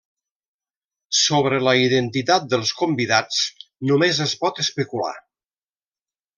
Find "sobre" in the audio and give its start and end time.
1.17-1.59